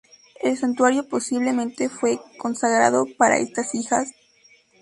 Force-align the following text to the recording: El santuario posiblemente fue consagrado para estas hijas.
El 0.41 0.57
santuario 0.57 1.07
posiblemente 1.07 1.87
fue 1.87 2.19
consagrado 2.39 3.05
para 3.19 3.37
estas 3.37 3.75
hijas. 3.75 4.11